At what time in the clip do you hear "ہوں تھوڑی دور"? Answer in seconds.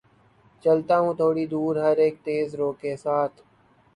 0.99-1.73